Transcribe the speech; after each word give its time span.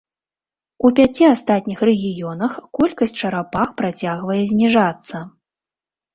У 0.87 0.89
пяці 0.99 1.27
астатніх 1.33 1.83
рэгіёнах 1.89 2.57
колькасць 2.79 3.15
чарапах 3.23 3.67
працягвае 3.83 4.41
зніжацца. 4.55 5.25